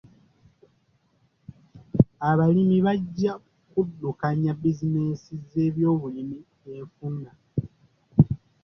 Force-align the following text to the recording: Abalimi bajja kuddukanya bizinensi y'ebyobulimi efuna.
Abalimi 2.29 2.77
bajja 2.85 3.33
kuddukanya 3.71 4.51
bizinensi 4.61 5.33
y'ebyobulimi 5.53 6.37
efuna. 6.77 7.31